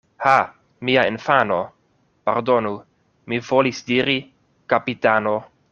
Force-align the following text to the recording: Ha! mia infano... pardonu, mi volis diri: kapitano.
Ha! 0.25 0.37
mia 0.87 1.03
infano... 1.09 1.59
pardonu, 2.31 2.73
mi 3.27 3.41
volis 3.53 3.87
diri: 3.93 4.19
kapitano. 4.75 5.39